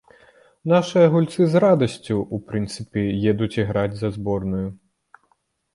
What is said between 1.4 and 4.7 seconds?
з радасцю, у прынцыпе, едуць іграць за зборную.